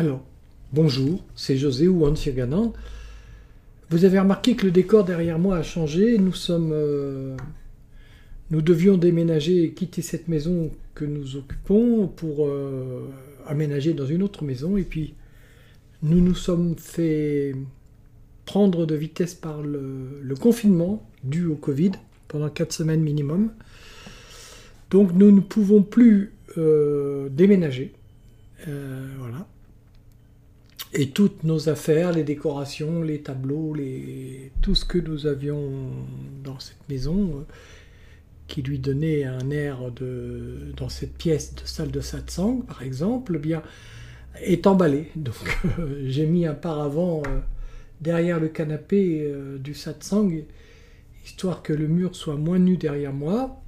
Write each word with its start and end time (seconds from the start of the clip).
Alors, 0.00 0.24
bonjour, 0.72 1.22
c'est 1.36 1.58
José 1.58 1.86
ou 1.86 2.10
Ganand. 2.34 2.72
Vous 3.90 4.06
avez 4.06 4.18
remarqué 4.18 4.56
que 4.56 4.64
le 4.64 4.72
décor 4.72 5.04
derrière 5.04 5.38
moi 5.38 5.58
a 5.58 5.62
changé. 5.62 6.16
Nous 6.16 6.32
sommes. 6.32 6.70
euh, 6.72 7.36
nous 8.50 8.62
devions 8.62 8.96
déménager 8.96 9.62
et 9.62 9.72
quitter 9.74 10.00
cette 10.00 10.26
maison 10.26 10.70
que 10.94 11.04
nous 11.04 11.36
occupons 11.36 12.08
pour 12.08 12.46
euh, 12.46 13.10
aménager 13.46 13.92
dans 13.92 14.06
une 14.06 14.22
autre 14.22 14.42
maison. 14.42 14.78
Et 14.78 14.84
puis, 14.84 15.12
nous 16.02 16.22
nous 16.22 16.34
sommes 16.34 16.76
fait 16.78 17.54
prendre 18.46 18.86
de 18.86 18.94
vitesse 18.94 19.34
par 19.34 19.60
le, 19.60 20.34
confinement 20.40 21.06
dû 21.24 21.44
au 21.44 21.56
Covid 21.56 21.92
pendant 22.26 22.48
quatre 22.48 22.72
semaines 22.72 23.02
minimum. 23.02 23.50
Donc, 24.90 25.12
nous 25.12 25.30
ne 25.30 25.40
pouvons 25.40 25.82
plus 25.82 26.32
euh, 26.56 27.28
déménager. 27.28 27.92
Voilà. 28.64 29.46
Et 30.92 31.10
toutes 31.10 31.44
nos 31.44 31.68
affaires, 31.68 32.12
les 32.12 32.24
décorations, 32.24 33.02
les 33.02 33.20
tableaux, 33.20 33.74
les... 33.74 34.50
tout 34.60 34.74
ce 34.74 34.84
que 34.84 34.98
nous 34.98 35.26
avions 35.26 35.70
dans 36.42 36.58
cette 36.58 36.88
maison, 36.88 37.30
euh, 37.36 37.52
qui 38.48 38.62
lui 38.62 38.80
donnait 38.80 39.22
un 39.22 39.50
air 39.50 39.92
de, 39.92 40.72
dans 40.76 40.88
cette 40.88 41.16
pièce 41.16 41.54
de 41.54 41.60
salle 41.64 41.92
de 41.92 42.00
satsang, 42.00 42.62
par 42.66 42.82
exemple, 42.82 43.34
eh 43.36 43.38
bien, 43.38 43.62
est 44.42 44.66
emballé. 44.66 45.10
Donc 45.16 45.36
euh, 45.78 46.04
j'ai 46.08 46.26
mis 46.26 46.44
un 46.44 46.54
paravent 46.54 47.22
euh, 47.28 47.38
derrière 48.00 48.40
le 48.40 48.48
canapé 48.48 49.32
du 49.60 49.74
satsang, 49.74 50.42
histoire 51.24 51.62
que 51.62 51.72
le 51.72 51.86
mur 51.86 52.16
soit 52.16 52.36
moins 52.36 52.58
nu 52.58 52.76
derrière 52.76 53.12
moi. 53.12 53.62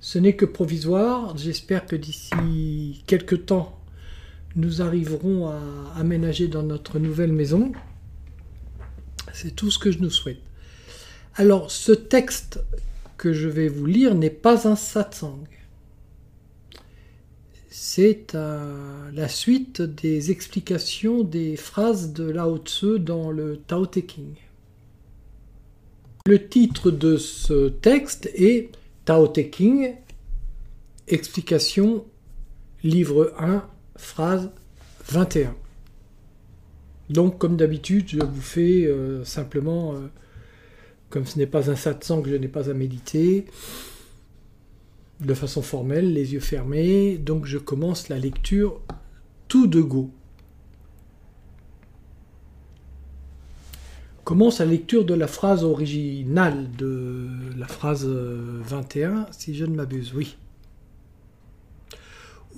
Ce 0.00 0.18
n'est 0.18 0.36
que 0.36 0.46
provisoire. 0.46 1.36
J'espère 1.36 1.84
que 1.84 1.96
d'ici 1.96 3.04
quelques 3.06 3.44
temps, 3.46 3.81
nous 4.56 4.82
arriverons 4.82 5.48
à 5.48 5.60
aménager 5.96 6.48
dans 6.48 6.62
notre 6.62 6.98
nouvelle 6.98 7.32
maison. 7.32 7.72
C'est 9.32 9.54
tout 9.54 9.70
ce 9.70 9.78
que 9.78 9.90
je 9.90 9.98
nous 9.98 10.10
souhaite. 10.10 10.40
Alors, 11.36 11.70
ce 11.70 11.92
texte 11.92 12.60
que 13.16 13.32
je 13.32 13.48
vais 13.48 13.68
vous 13.68 13.86
lire 13.86 14.14
n'est 14.14 14.30
pas 14.30 14.68
un 14.68 14.76
satsang. 14.76 15.44
C'est 17.70 18.34
euh, 18.34 19.10
la 19.12 19.28
suite 19.28 19.80
des 19.80 20.30
explications 20.30 21.22
des 21.22 21.56
phrases 21.56 22.12
de 22.12 22.24
Lao 22.24 22.58
Tzu 22.58 22.98
dans 22.98 23.30
le 23.30 23.56
Tao 23.56 23.86
Te 23.86 24.00
Ching. 24.00 24.34
Le 26.26 26.48
titre 26.48 26.90
de 26.90 27.16
ce 27.16 27.70
texte 27.70 28.30
est 28.34 28.70
Tao 29.06 29.26
Te 29.26 29.40
Ching, 29.40 29.94
explication, 31.08 32.04
livre 32.84 33.32
1, 33.38 33.66
phrase 34.02 34.50
21. 35.10 35.54
Donc, 37.08 37.38
comme 37.38 37.56
d'habitude, 37.56 38.08
je 38.08 38.20
vous 38.20 38.40
fais 38.40 38.84
euh, 38.86 39.24
simplement, 39.24 39.94
euh, 39.94 40.08
comme 41.08 41.26
ce 41.26 41.38
n'est 41.38 41.46
pas 41.46 41.70
un 41.70 41.76
satsang 41.76 42.22
que 42.22 42.30
je 42.30 42.36
n'ai 42.36 42.48
pas 42.48 42.68
à 42.68 42.74
méditer, 42.74 43.46
de 45.20 45.34
façon 45.34 45.62
formelle, 45.62 46.12
les 46.12 46.32
yeux 46.32 46.40
fermés. 46.40 47.16
Donc, 47.18 47.46
je 47.46 47.58
commence 47.58 48.08
la 48.08 48.18
lecture 48.18 48.80
tout 49.48 49.66
de 49.66 49.80
go. 49.80 50.10
Commence 54.24 54.60
la 54.60 54.66
lecture 54.66 55.04
de 55.04 55.14
la 55.14 55.26
phrase 55.26 55.64
originale 55.64 56.70
de 56.76 57.28
la 57.56 57.66
phrase 57.66 58.06
21, 58.06 59.26
si 59.32 59.54
je 59.54 59.64
ne 59.64 59.74
m'abuse, 59.74 60.12
oui. 60.14 60.36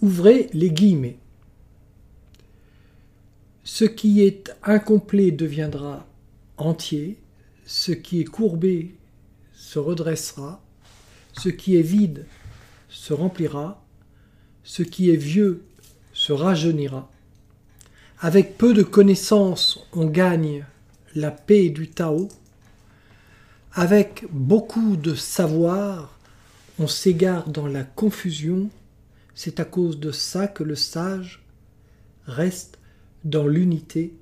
Ouvrez 0.02 0.50
les 0.52 0.70
guillemets. 0.70 1.18
Ce 3.66 3.86
qui 3.86 4.20
est 4.20 4.54
incomplet 4.62 5.30
deviendra 5.30 6.06
entier, 6.58 7.18
ce 7.64 7.92
qui 7.92 8.20
est 8.20 8.26
courbé 8.26 8.94
se 9.54 9.78
redressera, 9.78 10.62
ce 11.32 11.48
qui 11.48 11.76
est 11.76 11.82
vide 11.82 12.26
se 12.90 13.14
remplira, 13.14 13.82
ce 14.64 14.82
qui 14.82 15.10
est 15.10 15.16
vieux 15.16 15.64
se 16.12 16.34
rajeunira. 16.34 17.10
Avec 18.20 18.58
peu 18.58 18.74
de 18.74 18.82
connaissances, 18.82 19.88
on 19.94 20.06
gagne 20.06 20.66
la 21.14 21.30
paix 21.30 21.70
du 21.70 21.88
Tao. 21.88 22.28
Avec 23.72 24.26
beaucoup 24.30 24.96
de 24.96 25.14
savoir, 25.14 26.18
on 26.78 26.86
s'égare 26.86 27.48
dans 27.48 27.66
la 27.66 27.82
confusion. 27.82 28.68
C'est 29.34 29.58
à 29.58 29.64
cause 29.64 29.98
de 29.98 30.12
ça 30.12 30.48
que 30.48 30.62
le 30.62 30.76
sage 30.76 31.42
reste 32.26 32.78
dans 33.24 33.46
l'unité 33.46 34.14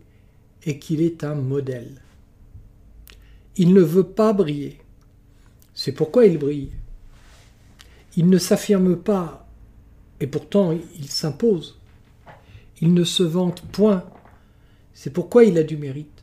et 0.65 0.79
qu'il 0.79 1.03
est 1.03 1.25
un 1.25 1.35
modèle. 1.35 2.01
Il 3.57 3.75
ne 3.75 3.83
veut 3.83 4.07
pas 4.07 4.33
briller. 4.33 4.79
C'est 5.75 5.93
pourquoi 5.93 6.27
il 6.27 6.39
brille. 6.39 6.71
Il 8.17 8.29
ne 8.29 8.39
s'affirme 8.39 8.97
pas, 8.97 9.49
et 10.21 10.27
pourtant 10.27 10.73
il 10.73 11.09
s'impose. 11.09 11.79
Il 12.81 12.95
ne 12.95 13.05
se 13.05 13.23
vante 13.23 13.63
point. 13.73 14.05
C'est 14.95 15.13
pourquoi 15.13 15.45
il 15.45 15.59
a 15.59 15.63
du 15.63 15.77
mérite. 15.77 16.23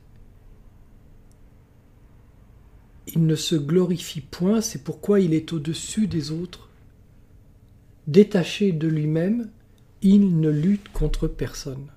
Il 3.08 3.26
ne 3.26 3.36
se 3.36 3.56
glorifie 3.56 4.22
point, 4.22 4.62
c'est 4.62 4.84
pourquoi 4.84 5.20
il 5.20 5.34
est 5.34 5.52
au-dessus 5.52 6.08
des 6.08 6.32
autres. 6.32 6.70
Détaché 8.08 8.72
de 8.72 8.88
lui-même, 8.88 9.50
il 10.02 10.40
ne 10.40 10.50
lutte 10.50 10.90
contre 10.90 11.28
personne. 11.28 11.88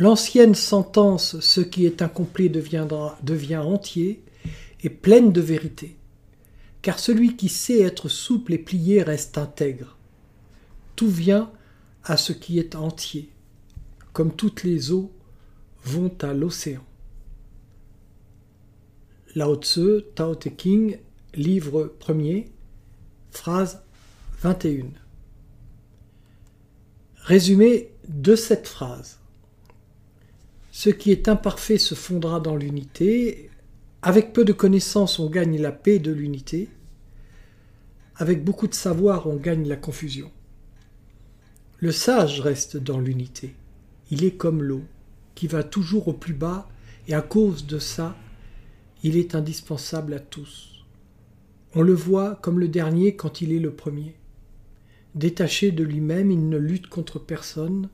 L'ancienne 0.00 0.54
sentence 0.54 1.38
Ce 1.40 1.60
qui 1.60 1.84
est 1.84 2.00
incomplet 2.00 2.48
devient 2.48 3.58
entier 3.58 4.24
est 4.82 4.88
pleine 4.88 5.30
de 5.30 5.42
vérité, 5.42 5.94
car 6.80 6.98
celui 6.98 7.36
qui 7.36 7.50
sait 7.50 7.82
être 7.82 8.08
souple 8.08 8.54
et 8.54 8.58
plié 8.58 9.02
reste 9.02 9.36
intègre. 9.36 9.98
Tout 10.96 11.10
vient 11.10 11.52
à 12.02 12.16
ce 12.16 12.32
qui 12.32 12.58
est 12.58 12.76
entier, 12.76 13.28
comme 14.14 14.34
toutes 14.34 14.64
les 14.64 14.90
eaux 14.90 15.12
vont 15.84 16.16
à 16.22 16.32
l'océan. 16.32 16.82
Lao 19.34 19.56
Tzu, 19.56 20.00
Tao 20.14 20.34
Te 20.34 20.48
Ching, 20.48 20.98
livre 21.34 21.94
1er, 22.00 22.46
phrase 23.32 23.82
21. 24.40 24.86
Résumé 27.16 27.90
de 28.08 28.34
cette 28.34 28.66
phrase. 28.66 29.20
Ce 30.82 30.88
qui 30.88 31.10
est 31.10 31.28
imparfait 31.28 31.76
se 31.76 31.94
fondra 31.94 32.40
dans 32.40 32.56
l'unité. 32.56 33.50
Avec 34.00 34.32
peu 34.32 34.46
de 34.46 34.54
connaissances, 34.54 35.18
on 35.18 35.28
gagne 35.28 35.60
la 35.60 35.72
paix 35.72 35.98
de 35.98 36.10
l'unité. 36.10 36.70
Avec 38.16 38.42
beaucoup 38.42 38.66
de 38.66 38.72
savoir, 38.72 39.26
on 39.26 39.36
gagne 39.36 39.68
la 39.68 39.76
confusion. 39.76 40.32
Le 41.80 41.92
sage 41.92 42.40
reste 42.40 42.78
dans 42.78 42.98
l'unité. 42.98 43.54
Il 44.10 44.24
est 44.24 44.38
comme 44.38 44.62
l'eau, 44.62 44.80
qui 45.34 45.48
va 45.48 45.62
toujours 45.62 46.08
au 46.08 46.14
plus 46.14 46.32
bas, 46.32 46.66
et 47.08 47.12
à 47.12 47.20
cause 47.20 47.66
de 47.66 47.78
ça, 47.78 48.16
il 49.02 49.18
est 49.18 49.34
indispensable 49.34 50.14
à 50.14 50.18
tous. 50.18 50.86
On 51.74 51.82
le 51.82 51.92
voit 51.92 52.36
comme 52.36 52.58
le 52.58 52.68
dernier 52.68 53.16
quand 53.16 53.42
il 53.42 53.52
est 53.52 53.58
le 53.58 53.74
premier. 53.74 54.14
Détaché 55.14 55.72
de 55.72 55.84
lui-même, 55.84 56.30
il 56.30 56.48
ne 56.48 56.56
lutte 56.56 56.86
contre 56.86 57.18
personne. 57.18 57.90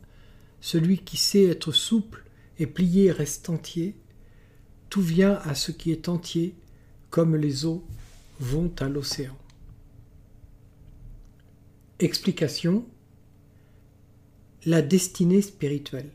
Celui 0.60 0.98
qui 0.98 1.16
sait 1.16 1.46
être 1.46 1.72
souple 1.72 2.25
et 2.58 2.66
plié 2.66 3.10
reste 3.10 3.48
entier, 3.50 3.94
tout 4.90 5.02
vient 5.02 5.34
à 5.44 5.54
ce 5.54 5.72
qui 5.72 5.90
est 5.90 6.08
entier, 6.08 6.54
comme 7.10 7.36
les 7.36 7.66
eaux 7.66 7.84
vont 8.40 8.72
à 8.78 8.88
l'océan. 8.88 9.36
Explication 11.98 12.84
La 14.64 14.82
destinée 14.82 15.42
spirituelle. 15.42 16.10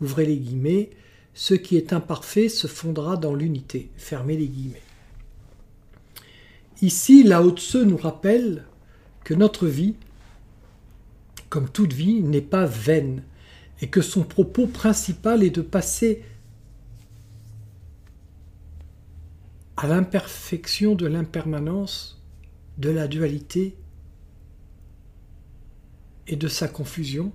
Ouvrez 0.00 0.26
les 0.26 0.36
guillemets, 0.36 0.90
ce 1.34 1.54
qui 1.54 1.76
est 1.76 1.92
imparfait 1.92 2.48
se 2.48 2.66
fondra 2.66 3.16
dans 3.16 3.34
l'unité. 3.34 3.90
Fermez 3.96 4.36
les 4.36 4.48
guillemets. 4.48 4.82
Ici, 6.82 7.22
Lao 7.22 7.52
Tzu 7.52 7.86
nous 7.86 7.96
rappelle 7.96 8.64
que 9.22 9.34
notre 9.34 9.68
vie, 9.68 9.94
comme 11.48 11.68
toute 11.68 11.92
vie, 11.92 12.20
n'est 12.20 12.40
pas 12.40 12.66
vaine, 12.66 13.22
et 13.82 13.88
que 13.88 14.00
son 14.00 14.22
propos 14.22 14.68
principal 14.68 15.42
est 15.42 15.50
de 15.50 15.60
passer 15.60 16.24
à 19.76 19.88
l'imperfection 19.88 20.94
de 20.94 21.06
l'impermanence, 21.06 22.22
de 22.78 22.90
la 22.90 23.08
dualité 23.08 23.76
et 26.28 26.36
de 26.36 26.46
sa 26.46 26.68
confusion, 26.68 27.32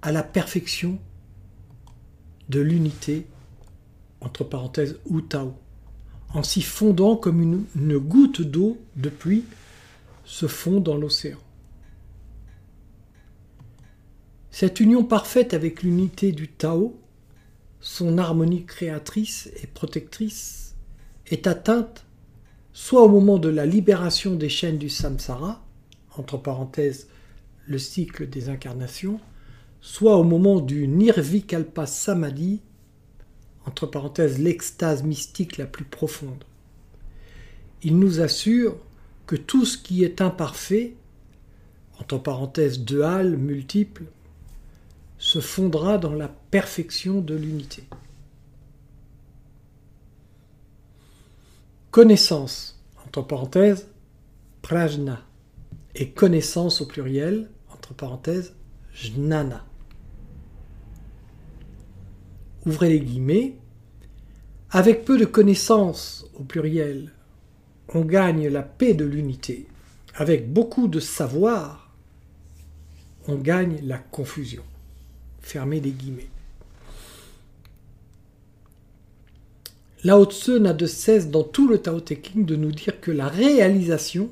à 0.00 0.12
la 0.12 0.22
perfection 0.22 1.00
de 2.48 2.60
l'unité, 2.60 3.26
entre 4.20 4.44
parenthèses, 4.44 5.00
ou 5.06 5.20
Tao, 5.22 5.58
en 6.34 6.44
s'y 6.44 6.62
fondant 6.62 7.16
comme 7.16 7.42
une, 7.42 7.64
une 7.74 7.98
goutte 7.98 8.42
d'eau 8.42 8.78
de 8.94 9.08
pluie 9.08 9.44
se 10.24 10.46
fond 10.46 10.78
dans 10.78 10.96
l'océan. 10.96 11.38
Cette 14.54 14.80
union 14.80 15.02
parfaite 15.02 15.54
avec 15.54 15.82
l'unité 15.82 16.30
du 16.30 16.46
Tao, 16.46 17.00
son 17.80 18.18
harmonie 18.18 18.66
créatrice 18.66 19.50
et 19.62 19.66
protectrice, 19.66 20.76
est 21.26 21.46
atteinte 21.46 22.04
soit 22.74 23.02
au 23.02 23.08
moment 23.08 23.38
de 23.38 23.48
la 23.48 23.64
libération 23.64 24.34
des 24.34 24.50
chaînes 24.50 24.76
du 24.76 24.90
samsara, 24.90 25.64
entre 26.18 26.36
parenthèses 26.36 27.08
le 27.66 27.78
cycle 27.78 28.28
des 28.28 28.50
incarnations, 28.50 29.20
soit 29.80 30.18
au 30.18 30.22
moment 30.22 30.60
du 30.60 30.86
nirvikalpa 30.86 31.86
samadhi, 31.86 32.60
entre 33.64 33.86
parenthèses 33.86 34.38
l'extase 34.38 35.02
mystique 35.02 35.56
la 35.56 35.66
plus 35.66 35.86
profonde. 35.86 36.44
Il 37.82 37.98
nous 37.98 38.20
assure 38.20 38.76
que 39.26 39.36
tout 39.36 39.64
ce 39.64 39.78
qui 39.78 40.04
est 40.04 40.20
imparfait, 40.20 40.92
entre 41.98 42.18
parenthèses 42.18 42.80
dual, 42.80 43.38
multiple, 43.38 44.04
se 45.22 45.38
fondra 45.38 45.98
dans 45.98 46.14
la 46.14 46.26
perfection 46.26 47.20
de 47.20 47.36
l'unité. 47.36 47.84
Connaissance, 51.92 52.82
entre 53.06 53.22
parenthèses, 53.22 53.86
prajna, 54.62 55.24
et 55.94 56.10
connaissance 56.10 56.80
au 56.80 56.86
pluriel, 56.86 57.48
entre 57.72 57.94
parenthèses, 57.94 58.56
jnana. 58.92 59.64
Ouvrez 62.66 62.88
les 62.88 63.00
guillemets. 63.00 63.54
Avec 64.70 65.04
peu 65.04 65.18
de 65.18 65.24
connaissances 65.24 66.26
au 66.34 66.42
pluriel, 66.42 67.12
on 67.94 68.00
gagne 68.00 68.48
la 68.48 68.62
paix 68.64 68.92
de 68.92 69.04
l'unité. 69.04 69.68
Avec 70.16 70.52
beaucoup 70.52 70.88
de 70.88 70.98
savoir, 70.98 71.94
on 73.28 73.36
gagne 73.36 73.78
la 73.84 73.98
confusion. 73.98 74.64
Fermez 75.42 75.80
les 75.80 75.90
guillemets. 75.90 76.28
Lao 80.04 80.24
Tse 80.24 80.48
n'a 80.48 80.72
de 80.72 80.86
cesse 80.86 81.30
dans 81.30 81.44
tout 81.44 81.68
le 81.68 81.78
Tao 81.78 82.00
Te 82.00 82.14
de 82.34 82.56
nous 82.56 82.72
dire 82.72 83.00
que 83.00 83.12
la 83.12 83.28
réalisation, 83.28 84.30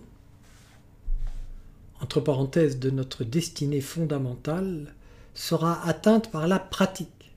entre 2.01 2.21
parenthèses, 2.21 2.81
de 2.81 2.91
notre 2.91 3.23
destinée 3.23 3.81
fondamentale, 3.81 4.95
sera 5.35 5.87
atteinte 5.87 6.31
par 6.33 6.49
la 6.49 6.59
pratique. 6.59 7.33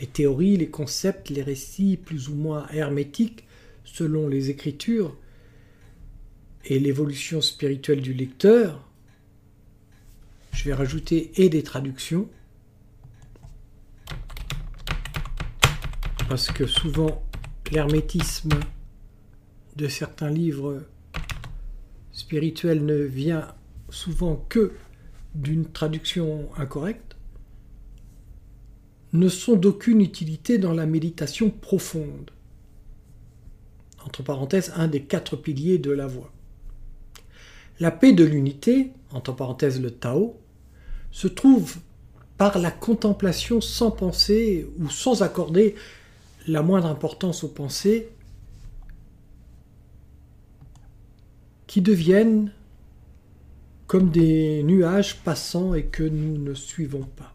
Les 0.00 0.06
théories, 0.06 0.56
les 0.56 0.70
concepts, 0.70 1.28
les 1.28 1.42
récits 1.42 1.98
plus 1.98 2.28
ou 2.28 2.34
moins 2.34 2.66
hermétiques, 2.72 3.44
selon 3.84 4.28
les 4.28 4.48
Écritures, 4.48 5.14
et 6.64 6.78
l'évolution 6.78 7.40
spirituelle 7.40 8.00
du 8.00 8.14
lecteur, 8.14 8.88
je 10.52 10.64
vais 10.64 10.74
rajouter 10.74 11.32
et 11.36 11.48
des 11.48 11.62
traductions, 11.62 12.28
parce 16.32 16.50
que 16.50 16.66
souvent 16.66 17.22
l'hermétisme 17.70 18.58
de 19.76 19.86
certains 19.86 20.30
livres 20.30 20.82
spirituels 22.10 22.86
ne 22.86 23.02
vient 23.02 23.48
souvent 23.90 24.36
que 24.48 24.72
d'une 25.34 25.66
traduction 25.66 26.48
incorrecte, 26.56 27.16
ne 29.12 29.28
sont 29.28 29.56
d'aucune 29.56 30.00
utilité 30.00 30.56
dans 30.56 30.72
la 30.72 30.86
méditation 30.86 31.50
profonde. 31.50 32.30
Entre 34.02 34.22
parenthèses, 34.22 34.72
un 34.74 34.88
des 34.88 35.02
quatre 35.02 35.36
piliers 35.36 35.76
de 35.76 35.90
la 35.90 36.06
voie. 36.06 36.32
La 37.78 37.90
paix 37.90 38.14
de 38.14 38.24
l'unité, 38.24 38.92
entre 39.10 39.32
parenthèses 39.32 39.82
le 39.82 39.90
Tao, 39.90 40.40
se 41.10 41.28
trouve 41.28 41.76
par 42.38 42.58
la 42.58 42.70
contemplation 42.70 43.60
sans 43.60 43.90
penser 43.90 44.66
ou 44.78 44.88
sans 44.88 45.22
accorder 45.22 45.74
la 46.46 46.62
moindre 46.62 46.88
importance 46.88 47.44
aux 47.44 47.48
pensées 47.48 48.08
qui 51.66 51.80
deviennent 51.80 52.52
comme 53.86 54.10
des 54.10 54.62
nuages 54.62 55.20
passants 55.22 55.74
et 55.74 55.84
que 55.84 56.02
nous 56.02 56.38
ne 56.38 56.54
suivons 56.54 57.06
pas. 57.16 57.34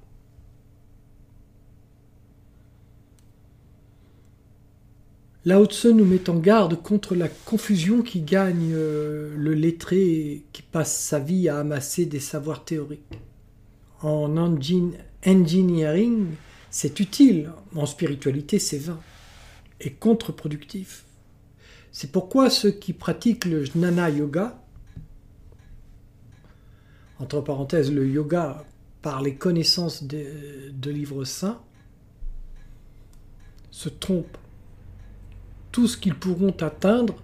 Lao 5.47 5.65
Tse 5.65 5.85
nous 5.85 6.03
met 6.03 6.29
en 6.29 6.39
garde 6.39 6.75
contre 6.81 7.15
la 7.15 7.29
confusion 7.29 8.01
qui 8.01 8.19
gagne 8.19 8.73
euh, 8.73 9.33
le 9.37 9.53
lettré 9.53 10.43
qui 10.51 10.61
passe 10.61 10.99
sa 10.99 11.19
vie 11.19 11.47
à 11.47 11.59
amasser 11.59 12.05
des 12.05 12.19
savoirs 12.19 12.65
théoriques. 12.65 13.17
En 14.01 14.35
engineering, 14.35 16.25
c'est 16.69 16.99
utile, 16.99 17.51
en 17.75 17.85
spiritualité, 17.85 18.59
c'est 18.59 18.77
vain 18.77 18.99
et 19.79 19.91
contre-productif. 19.91 21.05
C'est 21.91 22.11
pourquoi 22.11 22.49
ceux 22.49 22.71
qui 22.71 22.93
pratiquent 22.93 23.45
le 23.45 23.63
jnana 23.63 24.09
yoga, 24.09 24.61
entre 27.19 27.41
parenthèses 27.41 27.91
le 27.91 28.07
yoga 28.07 28.65
par 29.01 29.21
les 29.21 29.35
connaissances 29.35 30.03
de, 30.03 30.71
de 30.71 30.91
livres 30.91 31.23
saints, 31.23 31.61
se 33.71 33.89
trompent 33.89 34.37
tout 35.71 35.87
ce 35.87 35.97
qu'ils 35.97 36.15
pourront 36.15 36.55
atteindre, 36.61 37.15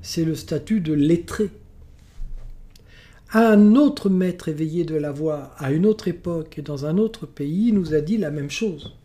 c'est 0.00 0.24
le 0.24 0.34
statut 0.34 0.80
de 0.80 0.94
lettré. 0.94 1.50
Un 3.32 3.74
autre 3.74 4.10
maître 4.10 4.48
éveillé 4.48 4.84
de 4.84 4.94
la 4.94 5.10
voix, 5.10 5.54
à 5.58 5.72
une 5.72 5.86
autre 5.86 6.08
époque 6.08 6.58
et 6.58 6.62
dans 6.62 6.86
un 6.86 6.98
autre 6.98 7.26
pays, 7.26 7.72
nous 7.72 7.94
a 7.94 8.00
dit 8.00 8.16
la 8.16 8.30
même 8.30 8.50
chose. 8.50 8.96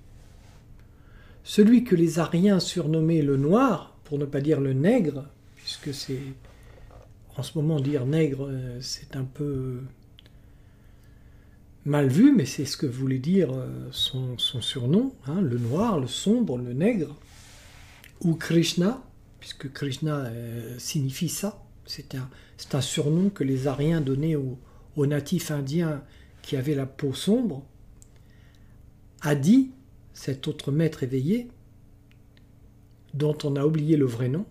Celui 1.43 1.83
que 1.83 1.95
les 1.95 2.19
Ariens 2.19 2.59
surnommaient 2.59 3.23
le 3.23 3.37
noir, 3.37 3.97
pour 4.03 4.19
ne 4.19 4.25
pas 4.25 4.41
dire 4.41 4.61
le 4.61 4.73
nègre, 4.73 5.25
puisque 5.55 5.93
c'est 5.93 6.19
en 7.37 7.43
ce 7.43 7.57
moment 7.57 7.79
dire 7.79 8.05
nègre, 8.05 8.47
euh, 8.49 8.77
c'est 8.81 9.15
un 9.15 9.23
peu 9.23 9.81
mal 11.85 12.07
vu, 12.07 12.33
mais 12.35 12.45
c'est 12.45 12.65
ce 12.65 12.77
que 12.77 12.85
voulait 12.85 13.19
dire 13.19 13.49
euh, 13.53 13.87
son, 13.91 14.37
surnom, 14.37 15.13
hein, 15.25 15.41
le 15.41 15.57
noir, 15.57 15.99
le 15.99 16.07
sombre, 16.07 16.57
le 16.57 16.73
nègre 16.73 17.15
ou 18.21 18.35
Krishna, 18.35 19.01
puisque 19.39 19.71
Krishna 19.71 20.25
euh, 20.25 20.75
signifie 20.77 21.29
ça, 21.29 21.63
c'est 21.89 22.13
un, 22.75 22.81
surnom 22.81 23.31
que 23.31 23.43
les 23.43 23.65
Ariens 23.65 23.99
donnaient 23.99 24.35
aux, 24.35 24.59
natifs 25.07 25.49
indiens 25.49 26.03
qui 26.43 26.55
avaient 26.55 26.75
la 26.75 26.85
peau 26.85 27.13
sombre, 27.13 27.65
a 29.21 29.33
dit, 29.33 29.71
cet 30.13 30.47
autre 30.47 30.71
maître 30.71 31.01
éveillé, 31.01 31.49
dont 33.15 33.37
on 33.43 33.55
a 33.55 33.65
oublié 33.65 33.97
le 33.97 34.05
vrai 34.05 34.29
nom, 34.29 34.45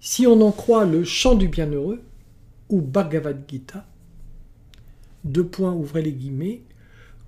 si 0.00 0.26
on 0.26 0.40
en 0.40 0.50
croit 0.50 0.84
le 0.84 1.04
chant 1.04 1.36
du 1.36 1.48
bienheureux, 1.48 2.02
ou 2.68 2.80
Bhagavad 2.80 3.44
Gita, 3.48 3.86
deux 5.22 5.46
points 5.46 5.72
ouvrez 5.72 6.02
les 6.02 6.12
guillemets, 6.12 6.62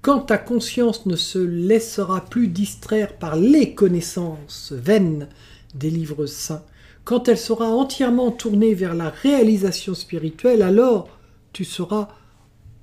quand 0.03 0.21
ta 0.21 0.39
conscience 0.39 1.07
ne 1.07 1.15
se 1.15 1.39
laissera 1.39 2.25
plus 2.25 2.49
distraire 2.49 3.17
par 3.17 3.37
les 3.37 3.75
connaissances 3.75 4.73
vaines 4.73 5.29
des 5.75 5.91
livres 5.91 6.27
saints, 6.27 6.65
quand 7.09 7.27
elle 7.27 7.39
sera 7.39 7.71
entièrement 7.71 8.31
tournée 8.31 8.75
vers 8.75 8.95
la 8.95 9.09
réalisation 9.09 9.95
spirituelle, 9.95 10.61
alors 10.61 11.09
tu 11.55 11.65
seras 11.65 12.09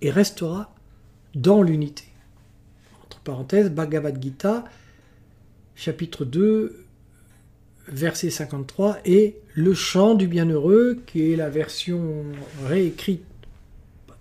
et 0.01 0.09
resteras 0.09 0.73
dans 1.35 1.61
l'unité. 1.61 2.05
Entre 3.03 3.19
parenthèses, 3.19 3.69
Bhagavad 3.69 4.19
Gita, 4.19 4.65
chapitre 5.75 6.25
2, 6.25 6.87
verset 7.87 8.31
53, 8.31 8.97
et 9.05 9.35
le 9.53 9.75
chant 9.75 10.15
du 10.15 10.27
bienheureux, 10.27 11.03
qui 11.05 11.31
est 11.31 11.35
la 11.35 11.51
version 11.51 12.23
réécrite, 12.65 13.27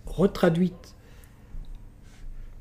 retraduite 0.04 0.94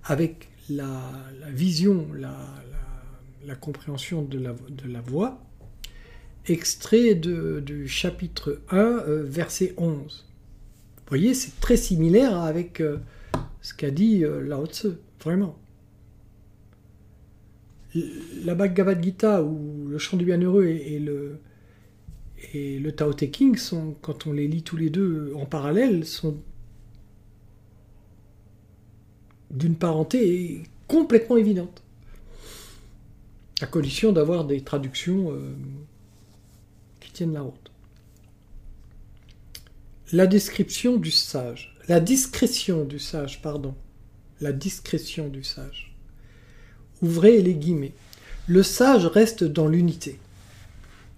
avec 0.05 0.47
la, 0.69 1.11
vision, 1.49 2.07
la, 2.15 3.55
compréhension 3.55 4.21
de 4.21 4.39
la, 4.39 4.53
de 4.69 4.89
la 4.89 5.01
voix, 5.01 5.41
extrait 6.47 7.15
du 7.15 7.87
chapitre 7.87 8.61
1, 8.69 8.77
euh, 8.77 9.23
verset 9.23 9.73
11. 9.77 10.25
Vous 10.97 11.03
voyez, 11.07 11.33
c'est 11.33 11.59
très 11.59 11.77
similaire 11.77 12.37
avec 12.37 12.81
euh, 12.81 12.97
ce 13.61 13.73
qu'a 13.73 13.91
dit 13.91 14.25
euh, 14.25 14.41
Lao 14.41 14.65
Tse, 14.65 14.87
vraiment. 15.21 15.57
La 18.43 18.55
Bhagavad 18.55 19.01
Gita 19.03 19.43
ou 19.43 19.87
le 19.87 19.97
Chant 19.99 20.17
du 20.17 20.25
Bienheureux 20.25 20.65
et, 20.65 20.99
le, 20.99 21.37
et 22.53 22.81
Tao 22.95 23.13
Te 23.13 23.25
King 23.25 23.55
sont, 23.55 23.95
quand 24.01 24.25
on 24.25 24.33
les 24.33 24.47
lit 24.47 24.63
tous 24.63 24.77
les 24.77 24.89
deux 24.89 25.31
en 25.35 25.45
parallèle, 25.45 26.05
sont 26.05 26.37
d'une 29.51 29.75
parenté 29.75 30.63
complètement 30.87 31.37
évidente, 31.37 31.83
à 33.61 33.67
condition 33.67 34.11
d'avoir 34.11 34.45
des 34.45 34.61
traductions 34.61 35.31
tiennent 37.13 37.33
la 37.33 37.41
route. 37.41 37.71
La 40.11 40.27
description 40.27 40.97
du 40.97 41.11
sage, 41.11 41.75
la 41.87 41.99
discrétion 41.99 42.83
du 42.83 42.99
sage, 42.99 43.41
pardon. 43.41 43.75
la 44.41 44.51
discrétion 44.51 45.29
du 45.29 45.43
sage. 45.43 45.95
Ouvrez 47.01 47.41
les 47.41 47.55
guillemets. 47.55 47.93
Le 48.47 48.61
sage 48.61 49.05
reste 49.05 49.43
dans 49.43 49.67
l'unité. 49.67 50.19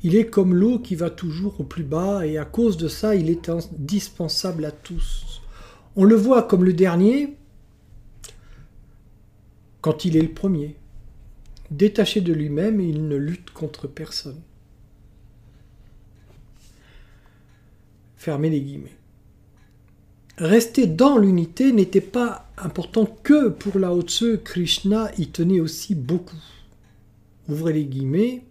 Il 0.04 0.16
est 0.16 0.28
comme 0.28 0.54
l'eau 0.54 0.78
qui 0.78 0.94
va 0.94 1.10
toujours 1.10 1.60
au 1.60 1.64
plus 1.64 1.84
bas 1.84 2.28
et 2.28 2.38
à 2.38 2.46
cause 2.46 2.78
de 2.78 2.88
ça, 2.88 3.16
il 3.16 3.30
est 3.32 3.50
indispensable 3.50 4.66
à 4.66 4.72
tous. 4.72 5.42
On 5.96 6.04
le 6.04 6.16
voit 6.16 6.44
comme 6.44 6.64
le 6.64 6.74
dernier 6.74 7.36
quand 9.82 10.06
il 10.06 10.18
est 10.18 10.22
le 10.22 10.34
premier. 10.34 10.76
Détaché 11.72 12.22
de 12.22 12.34
lui-même, 12.34 12.80
il 12.80 13.08
ne 13.08 13.16
lutte 13.16 13.50
contre 13.50 13.88
personne. 13.88 14.40
Fermez 18.26 18.50
les 18.50 18.62
guillemets. 18.62 18.98
Rester 20.40 20.88
dans 20.88 21.20
l'unité 21.20 21.72
n'était 21.72 22.02
pas 22.02 22.52
important 22.58 23.06
que 23.06 23.50
pour 23.50 23.78
Lao 23.78 24.02
Tzu, 24.02 24.40
Krishna 24.44 25.12
y 25.20 25.28
tenait 25.28 25.60
aussi 25.60 25.94
beaucoup. 25.94 26.42
Ouvrez 27.48 27.74
les 27.74 27.86
guillemets. 27.86 28.42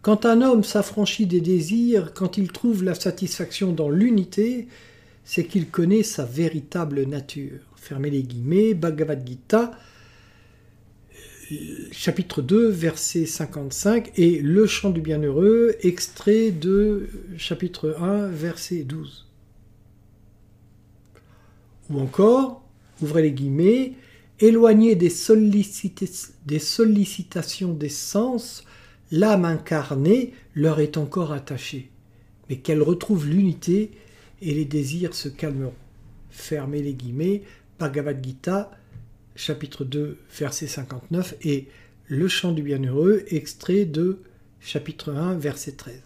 Quand 0.00 0.24
un 0.24 0.40
homme 0.40 0.64
s'affranchit 0.64 1.26
des 1.26 1.42
désirs, 1.42 2.14
quand 2.14 2.38
il 2.38 2.50
trouve 2.50 2.82
la 2.82 2.94
satisfaction 2.94 3.74
dans 3.74 3.90
l'unité, 3.90 4.68
c'est 5.22 5.44
qu'il 5.44 5.68
connaît 5.68 6.02
sa 6.02 6.24
véritable 6.24 7.02
nature. 7.02 7.60
Fermez 7.76 8.08
les 8.08 8.22
guillemets, 8.22 8.72
Bhagavad 8.72 9.28
Gita, 9.28 9.72
chapitre 11.90 12.42
2, 12.42 12.68
verset 12.68 13.26
55, 13.26 14.12
et 14.16 14.40
Le 14.40 14.66
chant 14.66 14.90
du 14.90 15.00
bienheureux, 15.00 15.76
extrait 15.80 16.50
de 16.50 17.08
chapitre 17.36 17.96
1, 17.98 18.28
verset 18.28 18.84
12. 18.84 19.26
Ou 21.90 22.00
encore, 22.00 22.62
ouvrez 23.02 23.22
les 23.22 23.32
guillemets, 23.32 23.92
éloigné 24.40 24.94
des, 24.94 25.12
des 26.46 26.58
sollicitations 26.58 27.72
des 27.74 27.88
sens, 27.88 28.64
l'âme 29.10 29.44
incarnée 29.44 30.32
leur 30.54 30.80
est 30.80 30.96
encore 30.96 31.32
attachée, 31.32 31.90
mais 32.48 32.56
qu'elle 32.56 32.82
retrouve 32.82 33.28
l'unité 33.28 33.90
et 34.40 34.54
les 34.54 34.64
désirs 34.64 35.14
se 35.14 35.28
calmeront. 35.28 35.74
Fermez 36.30 36.82
les 36.82 36.94
guillemets, 36.94 37.42
Bhagavad 37.78 38.24
Gita, 38.24 38.70
chapitre 39.34 39.84
2, 39.84 40.18
verset 40.38 40.66
59, 40.66 41.34
et 41.42 41.68
Le 42.06 42.28
chant 42.28 42.52
du 42.52 42.62
bienheureux, 42.62 43.24
extrait 43.28 43.84
de 43.84 44.18
chapitre 44.60 45.12
1, 45.12 45.34
verset 45.34 45.72
13. 45.72 46.02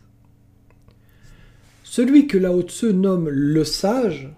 Celui 1.83 2.27
que 2.27 2.39
Lao 2.39 2.63
Tzu 2.63 2.95
nomme 2.95 3.29
le 3.29 3.65
sage 3.65 4.31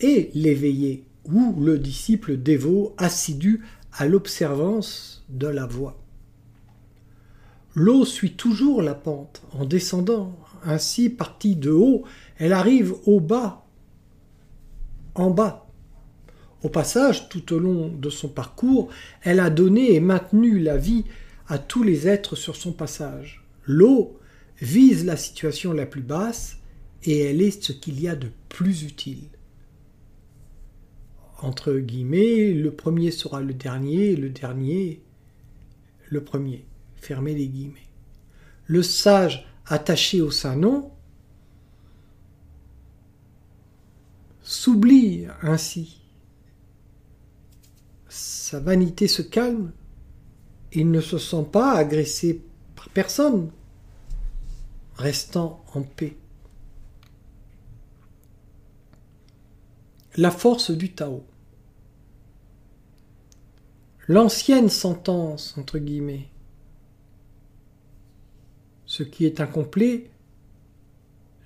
est 0.00 0.34
l'éveillé 0.34 1.04
ou 1.24 1.60
le 1.60 1.78
disciple 1.78 2.36
dévot 2.36 2.94
assidu 2.98 3.62
à 3.92 4.06
l'observance 4.06 5.24
de 5.28 5.48
la 5.48 5.66
voie. 5.66 6.00
L'eau 7.74 8.04
suit 8.04 8.34
toujours 8.34 8.82
la 8.82 8.94
pente 8.94 9.42
en 9.52 9.64
descendant. 9.64 10.36
Ainsi, 10.64 11.10
partie 11.10 11.54
de 11.54 11.70
haut, 11.70 12.04
elle 12.38 12.52
arrive 12.52 12.94
au 13.06 13.20
bas, 13.20 13.66
en 15.14 15.30
bas. 15.30 15.67
Au 16.62 16.68
passage, 16.68 17.28
tout 17.28 17.52
au 17.52 17.58
long 17.58 17.88
de 17.88 18.10
son 18.10 18.28
parcours, 18.28 18.88
elle 19.22 19.38
a 19.38 19.50
donné 19.50 19.94
et 19.94 20.00
maintenu 20.00 20.58
la 20.58 20.76
vie 20.76 21.04
à 21.46 21.58
tous 21.58 21.82
les 21.82 22.08
êtres 22.08 22.34
sur 22.34 22.56
son 22.56 22.72
passage. 22.72 23.44
L'eau 23.64 24.18
vise 24.60 25.04
la 25.04 25.16
situation 25.16 25.72
la 25.72 25.86
plus 25.86 26.02
basse 26.02 26.58
et 27.04 27.20
elle 27.20 27.42
est 27.42 27.62
ce 27.62 27.72
qu'il 27.72 28.00
y 28.00 28.08
a 28.08 28.16
de 28.16 28.28
plus 28.48 28.82
utile. 28.82 29.28
Entre 31.40 31.74
guillemets, 31.74 32.52
le 32.52 32.72
premier 32.72 33.12
sera 33.12 33.40
le 33.40 33.54
dernier 33.54 34.16
le 34.16 34.28
dernier 34.28 35.00
le 36.10 36.24
premier. 36.24 36.64
Fermez 36.96 37.34
les 37.34 37.46
guillemets. 37.46 37.88
Le 38.66 38.82
sage 38.82 39.46
attaché 39.66 40.20
au 40.20 40.30
saint 40.30 40.56
nom 40.56 40.90
s'oublie 44.42 45.26
ainsi 45.42 46.00
sa 48.08 48.60
vanité 48.60 49.06
se 49.06 49.22
calme, 49.22 49.72
il 50.72 50.90
ne 50.90 51.00
se 51.00 51.18
sent 51.18 51.46
pas 51.52 51.72
agressé 51.74 52.42
par 52.74 52.88
personne, 52.90 53.50
restant 54.96 55.64
en 55.74 55.82
paix. 55.82 56.16
La 60.16 60.30
force 60.30 60.70
du 60.70 60.92
Tao. 60.92 61.24
L'ancienne 64.08 64.70
sentence, 64.70 65.56
entre 65.58 65.78
guillemets, 65.78 66.28
ce 68.86 69.02
qui 69.02 69.26
est 69.26 69.40
incomplet 69.40 70.10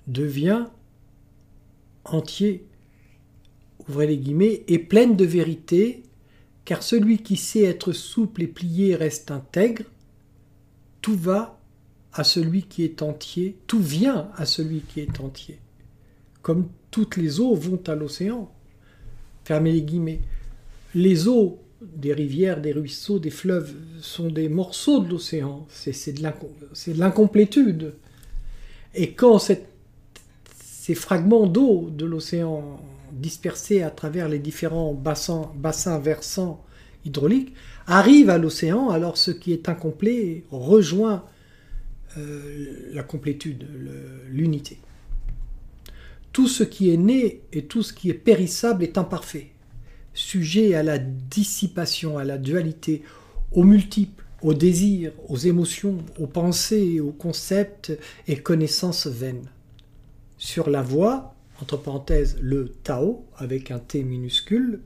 devient 0.07 0.67
entier, 2.05 2.65
ouvrez 3.87 4.07
les 4.07 4.17
guillemets, 4.17 4.63
et 4.67 4.79
pleine 4.79 5.17
de 5.17 5.25
vérité 5.25 6.03
car 6.65 6.83
celui 6.83 7.19
qui 7.19 7.35
sait 7.35 7.63
être 7.63 7.91
souple 7.91 8.43
et 8.43 8.47
plié 8.47 8.95
reste 8.95 9.31
intègre, 9.31 9.83
tout 11.01 11.15
va 11.15 11.59
à 12.13 12.23
celui 12.23 12.63
qui 12.63 12.83
est 12.83 13.01
entier, 13.01 13.57
tout 13.67 13.81
vient 13.81 14.29
à 14.35 14.45
celui 14.45 14.81
qui 14.81 14.99
est 15.01 15.19
entier. 15.19 15.59
Comme 16.41 16.67
toutes 16.91 17.17
les 17.17 17.39
eaux 17.39 17.55
vont 17.55 17.81
à 17.87 17.95
l'océan. 17.95 18.51
Fermez 19.43 19.71
les 19.71 19.81
guillemets. 19.81 20.21
Les 20.93 21.27
eaux 21.27 21.59
des 21.81 22.13
rivières, 22.13 22.61
des 22.61 22.71
ruisseaux, 22.71 23.19
des 23.19 23.31
fleuves 23.31 23.73
sont 23.99 24.29
des 24.29 24.47
morceaux 24.47 24.99
de 24.99 25.09
l'océan. 25.09 25.65
C'est 25.69 26.13
de 26.13 26.99
l'incomplétude. 26.99 27.95
Et 28.93 29.13
quand 29.13 29.39
ces 29.39 30.95
fragments 30.95 31.47
d'eau 31.47 31.89
de 31.89 32.05
l'océan 32.05 32.79
dispersés 33.13 33.81
à 33.81 33.89
travers 33.89 34.29
les 34.29 34.39
différents 34.39 34.93
bassins, 34.93 35.51
bassins 35.55 35.99
versants 35.99 36.63
hydrauliques, 37.05 37.53
arrivent 37.87 38.29
à 38.29 38.37
l'océan, 38.37 38.89
alors 38.89 39.17
ce 39.17 39.31
qui 39.31 39.53
est 39.53 39.69
incomplet 39.69 40.43
rejoint 40.51 41.25
euh, 42.17 42.89
la 42.93 43.03
complétude, 43.03 43.65
l'unité. 44.29 44.77
Tout 46.31 46.47
ce 46.47 46.63
qui 46.63 46.91
est 46.91 46.97
né 46.97 47.41
et 47.51 47.65
tout 47.65 47.83
ce 47.83 47.93
qui 47.93 48.09
est 48.09 48.15
périssable 48.15 48.83
est 48.83 48.97
imparfait, 48.97 49.51
sujet 50.13 50.75
à 50.75 50.83
la 50.83 50.97
dissipation, 50.99 52.17
à 52.17 52.23
la 52.23 52.37
dualité, 52.37 53.03
aux 53.51 53.63
multiples, 53.63 54.23
aux 54.41 54.53
désirs, 54.53 55.13
aux 55.29 55.37
émotions, 55.37 55.97
aux 56.19 56.27
pensées, 56.27 56.99
aux 56.99 57.11
concepts 57.11 57.97
et 58.27 58.37
connaissances 58.37 59.07
vaines. 59.07 59.49
Sur 60.37 60.69
la 60.69 60.81
voie, 60.81 61.32
entre 61.61 61.77
parenthèses, 61.77 62.37
le 62.41 62.69
Tao, 62.69 63.25
avec 63.37 63.71
un 63.71 63.79
T 63.79 64.03
minuscule, 64.03 64.81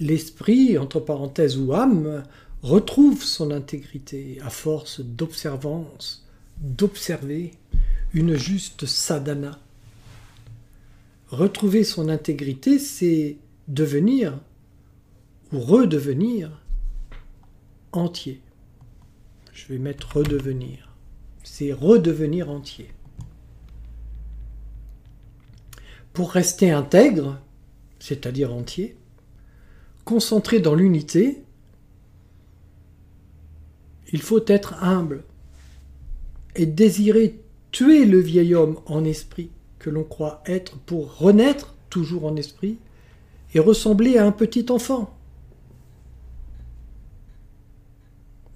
l'esprit, 0.00 0.78
entre 0.78 1.00
parenthèses, 1.00 1.58
ou 1.58 1.74
âme, 1.74 2.22
retrouve 2.62 3.22
son 3.22 3.50
intégrité 3.50 4.38
à 4.42 4.50
force 4.50 5.00
d'observance, 5.00 6.26
d'observer 6.60 7.52
une 8.12 8.36
juste 8.36 8.86
sadhana. 8.86 9.58
Retrouver 11.28 11.84
son 11.84 12.08
intégrité, 12.08 12.78
c'est 12.78 13.36
devenir 13.68 14.38
ou 15.52 15.60
redevenir 15.60 16.50
entier. 17.92 18.40
Je 19.52 19.66
vais 19.68 19.78
mettre 19.78 20.16
redevenir. 20.16 20.90
C'est 21.42 21.72
redevenir 21.72 22.50
entier. 22.50 22.88
Pour 26.14 26.30
rester 26.30 26.70
intègre, 26.70 27.38
c'est-à-dire 27.98 28.54
entier, 28.54 28.96
concentré 30.04 30.60
dans 30.60 30.74
l'unité, 30.74 31.42
il 34.12 34.22
faut 34.22 34.44
être 34.46 34.82
humble 34.82 35.24
et 36.54 36.66
désirer 36.66 37.40
tuer 37.72 38.04
le 38.06 38.20
vieil 38.20 38.54
homme 38.54 38.78
en 38.86 39.04
esprit 39.04 39.50
que 39.80 39.90
l'on 39.90 40.04
croit 40.04 40.42
être 40.46 40.78
pour 40.78 41.18
renaître 41.18 41.74
toujours 41.90 42.26
en 42.26 42.36
esprit 42.36 42.78
et 43.52 43.58
ressembler 43.58 44.16
à 44.16 44.24
un 44.24 44.32
petit 44.32 44.66
enfant. 44.70 45.12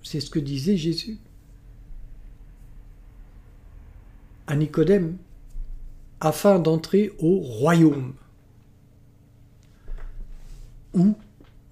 C'est 0.05 0.21
ce 0.21 0.31
que 0.31 0.39
disait 0.39 0.77
Jésus 0.77 1.19
à 4.47 4.55
Nicodème 4.55 5.19
afin 6.21 6.59
d'entrer 6.59 7.13
au 7.19 7.39
royaume. 7.39 8.15
Ou, 10.95 11.15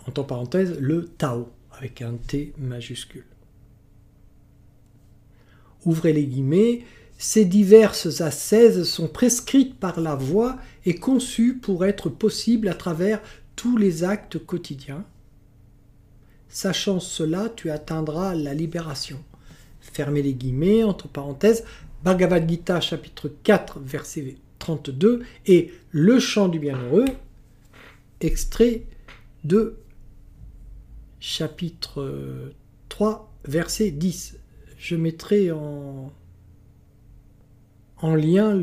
entre 0.07 0.23
parenthèses, 0.23 0.79
le 0.79 1.07
Tao, 1.07 1.49
avec 1.73 2.03
un 2.03 2.15
T 2.15 2.53
majuscule. 2.59 3.27
Ouvrez 5.85 6.13
les 6.13 6.27
guillemets, 6.27 6.83
ces 7.19 7.45
diverses 7.45 8.21
ascèses 8.21 8.85
sont 8.85 9.09
prescrites 9.09 9.79
par 9.79 10.01
la 10.01 10.15
voie 10.15 10.59
et 10.85 10.97
conçues 10.97 11.57
pour 11.57 11.85
être 11.85 12.11
possibles 12.11 12.69
à 12.69 12.75
travers 12.75 13.21
tous 13.57 13.77
les 13.77 14.05
actes 14.05 14.39
quotidiens, 14.39 15.05
Sachant 16.49 17.01
cela, 17.01 17.51
tu 17.55 17.71
atteindras 17.71 18.35
la 18.35 18.55
libération. 18.55 19.23
Fermez 19.81 20.23
les 20.23 20.33
guillemets, 20.33 20.85
entre 20.85 21.09
parenthèses, 21.09 21.65
Bhagavad 22.05 22.49
Gita 22.49 22.81
chapitre 22.81 23.31
4 23.43 23.81
verset 23.81 24.37
32 24.59 25.25
et 25.47 25.73
Le 25.91 26.19
chant 26.19 26.49
du 26.49 26.59
bienheureux, 26.59 27.07
extrait 28.21 28.83
de 29.45 29.77
chapitre 31.21 32.53
3 32.89 33.33
verset 33.45 33.91
10. 33.91 34.39
Je 34.79 34.97
mettrai 34.97 35.51
en, 35.53 36.13
en 37.99 38.15
lien 38.15 38.61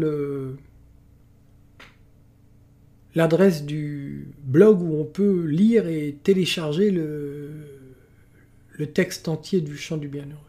l'adresse 3.15 3.65
du 3.65 4.27
blog 4.43 4.81
où 4.81 4.95
on 4.95 5.05
peut 5.05 5.45
lire 5.45 5.87
et 5.87 6.17
télécharger 6.23 6.91
le, 6.91 7.51
le 8.73 8.87
texte 8.87 9.27
entier 9.27 9.61
du 9.61 9.77
chant 9.77 9.97
du 9.97 10.07
bienheureux. 10.07 10.39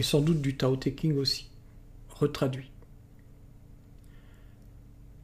Et 0.00 0.02
sans 0.02 0.22
doute 0.22 0.40
du 0.40 0.56
Tao 0.56 0.76
Te 0.76 0.88
King 0.88 1.18
aussi, 1.18 1.50
retraduit. 2.08 2.70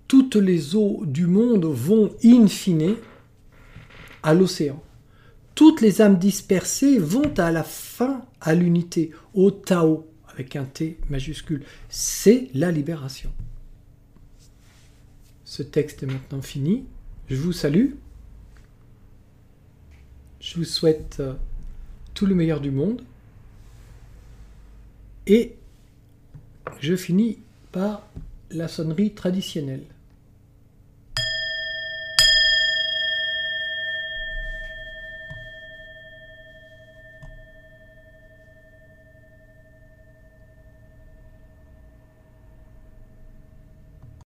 Toutes 0.06 0.36
les 0.36 0.76
eaux 0.76 1.02
du 1.06 1.26
monde 1.26 1.64
vont 1.64 2.14
in 2.22 2.46
fine 2.46 2.96
à 4.22 4.34
l'océan. 4.34 4.82
Toutes 5.54 5.80
les 5.80 6.02
âmes 6.02 6.18
dispersées 6.18 6.98
vont 6.98 7.32
à 7.38 7.50
la 7.52 7.64
fin 7.64 8.26
à 8.42 8.54
l'unité, 8.54 9.12
au 9.32 9.50
Tao, 9.50 10.06
avec 10.28 10.56
un 10.56 10.64
T 10.66 10.98
majuscule. 11.08 11.64
C'est 11.88 12.50
la 12.52 12.70
libération. 12.70 13.32
Ce 15.46 15.62
texte 15.62 16.02
est 16.02 16.06
maintenant 16.06 16.42
fini. 16.42 16.84
Je 17.30 17.36
vous 17.36 17.54
salue. 17.54 17.92
Je 20.38 20.58
vous 20.58 20.64
souhaite 20.64 21.16
euh, 21.20 21.32
tout 22.12 22.26
le 22.26 22.34
meilleur 22.34 22.60
du 22.60 22.70
monde. 22.70 23.00
Et 25.26 25.56
je 26.80 26.94
finis 26.94 27.38
par 27.72 28.06
la 28.50 28.68
sonnerie 28.68 29.12
traditionnelle. 29.12 29.84